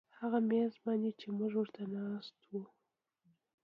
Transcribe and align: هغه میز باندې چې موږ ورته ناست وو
هغه 0.19 0.39
میز 0.49 0.73
باندې 0.85 1.11
چې 1.19 1.27
موږ 1.37 1.51
ورته 1.57 1.83
ناست 1.95 2.35
وو 2.51 2.63